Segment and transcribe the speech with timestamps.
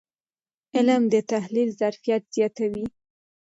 [0.75, 2.85] علم د تحلیل ظرفیت زیاتوي.